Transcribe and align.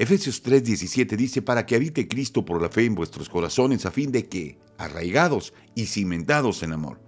Efesios 0.00 0.44
3:17 0.44 1.16
dice, 1.16 1.42
para 1.42 1.66
que 1.66 1.74
habite 1.74 2.06
Cristo 2.06 2.44
por 2.44 2.62
la 2.62 2.68
fe 2.68 2.84
en 2.84 2.94
vuestros 2.94 3.28
corazones, 3.28 3.84
a 3.84 3.90
fin 3.90 4.12
de 4.12 4.28
que, 4.28 4.56
arraigados 4.78 5.52
y 5.74 5.86
cimentados 5.86 6.62
en 6.62 6.72
amor, 6.72 7.00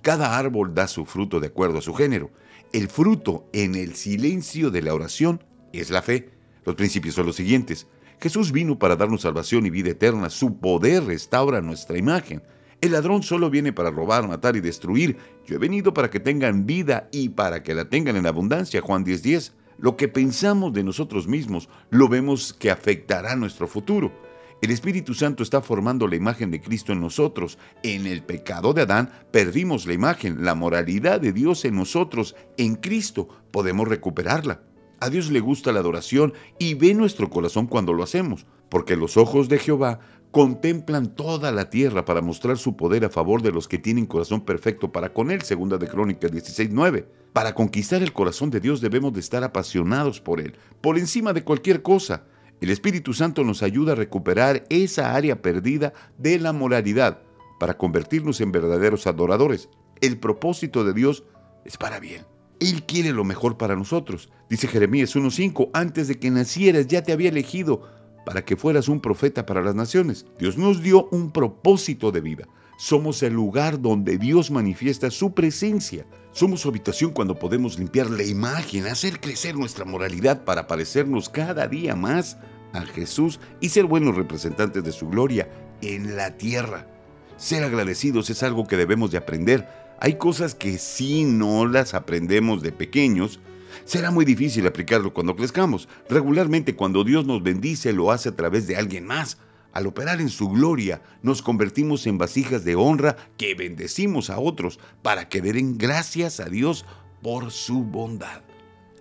cada 0.00 0.38
árbol 0.38 0.72
da 0.72 0.86
su 0.86 1.06
fruto 1.06 1.40
de 1.40 1.48
acuerdo 1.48 1.78
a 1.78 1.82
su 1.82 1.92
género. 1.92 2.30
El 2.72 2.86
fruto 2.86 3.48
en 3.52 3.74
el 3.74 3.96
silencio 3.96 4.70
de 4.70 4.80
la 4.80 4.94
oración 4.94 5.42
es 5.72 5.90
la 5.90 6.02
fe. 6.02 6.30
Los 6.64 6.76
principios 6.76 7.16
son 7.16 7.26
los 7.26 7.34
siguientes. 7.34 7.88
Jesús 8.20 8.52
vino 8.52 8.78
para 8.78 8.94
darnos 8.94 9.22
salvación 9.22 9.66
y 9.66 9.70
vida 9.70 9.90
eterna. 9.90 10.30
Su 10.30 10.60
poder 10.60 11.02
restaura 11.02 11.60
nuestra 11.60 11.98
imagen. 11.98 12.44
El 12.80 12.92
ladrón 12.92 13.24
solo 13.24 13.50
viene 13.50 13.72
para 13.72 13.90
robar, 13.90 14.28
matar 14.28 14.54
y 14.54 14.60
destruir. 14.60 15.16
Yo 15.48 15.56
he 15.56 15.58
venido 15.58 15.92
para 15.92 16.10
que 16.10 16.20
tengan 16.20 16.64
vida 16.64 17.08
y 17.10 17.30
para 17.30 17.64
que 17.64 17.74
la 17.74 17.88
tengan 17.88 18.14
en 18.14 18.26
abundancia. 18.26 18.80
Juan 18.80 19.04
10:10. 19.04 19.52
Lo 19.78 19.96
que 19.96 20.08
pensamos 20.08 20.72
de 20.72 20.82
nosotros 20.82 21.28
mismos 21.28 21.68
lo 21.90 22.08
vemos 22.08 22.52
que 22.52 22.70
afectará 22.70 23.36
nuestro 23.36 23.68
futuro. 23.68 24.12
El 24.62 24.70
Espíritu 24.70 25.12
Santo 25.12 25.42
está 25.42 25.60
formando 25.60 26.08
la 26.08 26.16
imagen 26.16 26.50
de 26.50 26.62
Cristo 26.62 26.92
en 26.92 27.00
nosotros. 27.00 27.58
En 27.82 28.06
el 28.06 28.22
pecado 28.22 28.72
de 28.72 28.82
Adán 28.82 29.10
perdimos 29.30 29.86
la 29.86 29.92
imagen, 29.92 30.44
la 30.44 30.54
moralidad 30.54 31.20
de 31.20 31.32
Dios 31.32 31.66
en 31.66 31.76
nosotros. 31.76 32.34
En 32.56 32.76
Cristo 32.76 33.28
podemos 33.50 33.86
recuperarla. 33.86 34.62
A 34.98 35.10
Dios 35.10 35.30
le 35.30 35.40
gusta 35.40 35.72
la 35.72 35.80
adoración 35.80 36.32
y 36.58 36.72
ve 36.72 36.94
nuestro 36.94 37.28
corazón 37.28 37.66
cuando 37.66 37.92
lo 37.92 38.02
hacemos, 38.02 38.46
porque 38.68 38.96
los 38.96 39.16
ojos 39.16 39.48
de 39.48 39.58
Jehová 39.58 40.00
contemplan 40.30 41.14
toda 41.14 41.50
la 41.50 41.70
tierra 41.70 42.04
para 42.04 42.20
mostrar 42.20 42.58
su 42.58 42.76
poder 42.76 43.04
a 43.04 43.08
favor 43.08 43.40
de 43.40 43.52
los 43.52 43.68
que 43.68 43.78
tienen 43.78 44.06
corazón 44.06 44.42
perfecto 44.42 44.92
para 44.92 45.12
con 45.12 45.30
él, 45.30 45.42
segunda 45.42 45.78
de 45.78 45.88
Crónicas 45.88 46.30
16:9. 46.30 47.06
Para 47.32 47.54
conquistar 47.54 48.02
el 48.02 48.12
corazón 48.12 48.50
de 48.50 48.60
Dios 48.60 48.80
debemos 48.80 49.12
de 49.12 49.20
estar 49.20 49.44
apasionados 49.44 50.20
por 50.20 50.40
él, 50.40 50.56
por 50.80 50.98
encima 50.98 51.32
de 51.32 51.44
cualquier 51.44 51.82
cosa. 51.82 52.24
El 52.60 52.70
Espíritu 52.70 53.12
Santo 53.12 53.44
nos 53.44 53.62
ayuda 53.62 53.92
a 53.92 53.96
recuperar 53.96 54.64
esa 54.70 55.14
área 55.14 55.42
perdida 55.42 55.92
de 56.16 56.38
la 56.38 56.52
moralidad 56.52 57.22
para 57.58 57.76
convertirnos 57.76 58.40
en 58.40 58.52
verdaderos 58.52 59.06
adoradores. 59.06 59.68
El 60.00 60.18
propósito 60.18 60.84
de 60.84 60.94
Dios 60.94 61.24
es 61.64 61.76
para 61.76 62.00
bien. 62.00 62.24
Él 62.60 62.84
quiere 62.84 63.12
lo 63.12 63.24
mejor 63.24 63.58
para 63.58 63.76
nosotros. 63.76 64.30
Dice 64.48 64.68
Jeremías 64.68 65.14
1.5, 65.14 65.70
antes 65.74 66.08
de 66.08 66.18
que 66.18 66.30
nacieras 66.30 66.86
ya 66.86 67.02
te 67.02 67.12
había 67.12 67.28
elegido 67.28 67.82
para 68.26 68.44
que 68.44 68.56
fueras 68.56 68.88
un 68.88 69.00
profeta 69.00 69.46
para 69.46 69.62
las 69.62 69.76
naciones. 69.76 70.26
Dios 70.36 70.58
nos 70.58 70.82
dio 70.82 71.08
un 71.12 71.30
propósito 71.30 72.10
de 72.10 72.20
vida. 72.20 72.48
Somos 72.76 73.22
el 73.22 73.32
lugar 73.32 73.80
donde 73.80 74.18
Dios 74.18 74.50
manifiesta 74.50 75.12
su 75.12 75.32
presencia. 75.32 76.04
Somos 76.32 76.60
su 76.60 76.68
habitación 76.68 77.12
cuando 77.12 77.38
podemos 77.38 77.78
limpiar 77.78 78.10
la 78.10 78.24
imagen, 78.24 78.88
hacer 78.88 79.20
crecer 79.20 79.54
nuestra 79.54 79.84
moralidad 79.84 80.44
para 80.44 80.66
parecernos 80.66 81.28
cada 81.28 81.68
día 81.68 81.94
más 81.94 82.36
a 82.72 82.82
Jesús 82.82 83.38
y 83.60 83.68
ser 83.68 83.84
buenos 83.84 84.16
representantes 84.16 84.82
de 84.82 84.90
su 84.90 85.08
gloria 85.08 85.48
en 85.80 86.16
la 86.16 86.36
tierra. 86.36 86.88
Ser 87.36 87.62
agradecidos 87.62 88.28
es 88.28 88.42
algo 88.42 88.66
que 88.66 88.76
debemos 88.76 89.12
de 89.12 89.18
aprender. 89.18 89.68
Hay 90.00 90.18
cosas 90.18 90.56
que 90.56 90.78
si 90.78 91.22
no 91.22 91.64
las 91.64 91.94
aprendemos 91.94 92.60
de 92.60 92.72
pequeños, 92.72 93.38
será 93.84 94.10
muy 94.10 94.24
difícil 94.24 94.66
aplicarlo 94.66 95.12
cuando 95.12 95.36
crezcamos. 95.36 95.88
Regularmente 96.08 96.74
cuando 96.74 97.04
Dios 97.04 97.26
nos 97.26 97.42
bendice 97.42 97.92
lo 97.92 98.10
hace 98.10 98.30
a 98.30 98.36
través 98.36 98.66
de 98.66 98.76
alguien 98.76 99.06
más. 99.06 99.38
Al 99.72 99.86
operar 99.86 100.22
en 100.22 100.30
su 100.30 100.48
gloria, 100.48 101.02
nos 101.22 101.42
convertimos 101.42 102.06
en 102.06 102.16
vasijas 102.16 102.64
de 102.64 102.76
honra 102.76 103.16
que 103.36 103.54
bendecimos 103.54 104.30
a 104.30 104.38
otros 104.38 104.78
para 105.02 105.28
que 105.28 105.42
den 105.42 105.76
gracias 105.76 106.40
a 106.40 106.46
Dios 106.46 106.86
por 107.22 107.50
su 107.50 107.84
bondad. 107.84 108.40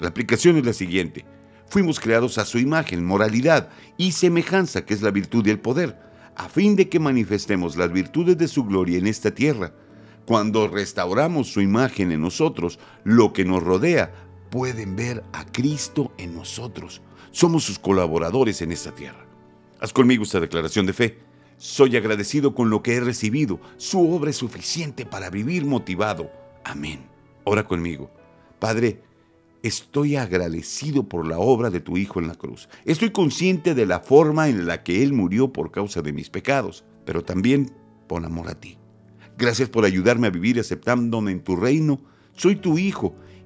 La 0.00 0.08
aplicación 0.08 0.56
es 0.56 0.66
la 0.66 0.72
siguiente. 0.72 1.24
Fuimos 1.68 2.00
creados 2.00 2.38
a 2.38 2.44
su 2.44 2.58
imagen, 2.58 3.04
moralidad 3.04 3.68
y 3.96 4.12
semejanza, 4.12 4.84
que 4.84 4.94
es 4.94 5.02
la 5.02 5.10
virtud 5.10 5.46
y 5.46 5.50
el 5.50 5.60
poder, 5.60 5.96
a 6.36 6.48
fin 6.48 6.74
de 6.76 6.88
que 6.88 6.98
manifestemos 6.98 7.76
las 7.76 7.92
virtudes 7.92 8.36
de 8.36 8.48
su 8.48 8.64
gloria 8.64 8.98
en 8.98 9.06
esta 9.06 9.30
tierra. 9.30 9.72
Cuando 10.26 10.68
restauramos 10.68 11.52
su 11.52 11.60
imagen 11.60 12.10
en 12.10 12.22
nosotros, 12.22 12.78
lo 13.04 13.32
que 13.32 13.44
nos 13.44 13.62
rodea, 13.62 14.12
pueden 14.54 14.94
ver 14.94 15.24
a 15.32 15.44
Cristo 15.44 16.12
en 16.16 16.36
nosotros. 16.36 17.02
Somos 17.32 17.64
sus 17.64 17.76
colaboradores 17.76 18.62
en 18.62 18.70
esta 18.70 18.94
tierra. 18.94 19.26
Haz 19.80 19.92
conmigo 19.92 20.22
esta 20.22 20.38
declaración 20.38 20.86
de 20.86 20.92
fe. 20.92 21.18
Soy 21.56 21.96
agradecido 21.96 22.54
con 22.54 22.70
lo 22.70 22.80
que 22.80 22.94
he 22.94 23.00
recibido. 23.00 23.58
Su 23.78 24.14
obra 24.14 24.30
es 24.30 24.36
suficiente 24.36 25.06
para 25.06 25.28
vivir 25.28 25.64
motivado. 25.64 26.30
Amén. 26.62 27.00
Ora 27.42 27.66
conmigo. 27.66 28.12
Padre, 28.60 29.02
estoy 29.64 30.14
agradecido 30.14 31.08
por 31.08 31.26
la 31.26 31.40
obra 31.40 31.68
de 31.68 31.80
tu 31.80 31.96
Hijo 31.96 32.20
en 32.20 32.28
la 32.28 32.36
cruz. 32.36 32.68
Estoy 32.84 33.10
consciente 33.10 33.74
de 33.74 33.86
la 33.86 33.98
forma 33.98 34.48
en 34.48 34.68
la 34.68 34.84
que 34.84 35.02
Él 35.02 35.14
murió 35.14 35.52
por 35.52 35.72
causa 35.72 36.00
de 36.00 36.12
mis 36.12 36.30
pecados, 36.30 36.84
pero 37.04 37.24
también 37.24 37.72
por 38.06 38.24
amor 38.24 38.48
a 38.48 38.60
ti. 38.60 38.78
Gracias 39.36 39.68
por 39.68 39.84
ayudarme 39.84 40.28
a 40.28 40.30
vivir 40.30 40.60
aceptándome 40.60 41.32
en 41.32 41.42
tu 41.42 41.56
reino. 41.56 42.00
Soy 42.36 42.54
tu 42.54 42.78
Hijo 42.78 43.16